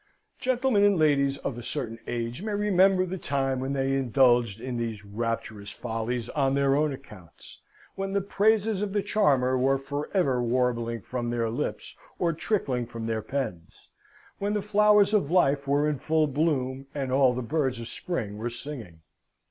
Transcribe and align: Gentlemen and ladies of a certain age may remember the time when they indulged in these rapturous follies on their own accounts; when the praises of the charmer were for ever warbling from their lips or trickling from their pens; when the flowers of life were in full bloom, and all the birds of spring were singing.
Gentlemen 0.39 0.83
and 0.83 0.97
ladies 0.97 1.37
of 1.37 1.59
a 1.59 1.61
certain 1.61 1.99
age 2.07 2.41
may 2.41 2.53
remember 2.55 3.05
the 3.05 3.19
time 3.19 3.59
when 3.59 3.73
they 3.73 3.93
indulged 3.93 4.59
in 4.59 4.77
these 4.77 5.05
rapturous 5.05 5.69
follies 5.69 6.27
on 6.29 6.55
their 6.55 6.75
own 6.75 6.91
accounts; 6.91 7.59
when 7.93 8.13
the 8.13 8.19
praises 8.19 8.81
of 8.81 8.93
the 8.93 9.03
charmer 9.03 9.55
were 9.59 9.77
for 9.77 10.09
ever 10.11 10.41
warbling 10.41 11.01
from 11.01 11.29
their 11.29 11.51
lips 11.51 11.95
or 12.17 12.33
trickling 12.33 12.87
from 12.87 13.05
their 13.05 13.21
pens; 13.21 13.89
when 14.39 14.55
the 14.55 14.63
flowers 14.63 15.13
of 15.13 15.29
life 15.29 15.67
were 15.67 15.87
in 15.87 15.99
full 15.99 16.25
bloom, 16.25 16.87
and 16.95 17.11
all 17.11 17.35
the 17.35 17.43
birds 17.43 17.79
of 17.79 17.87
spring 17.87 18.39
were 18.39 18.49
singing. 18.49 19.01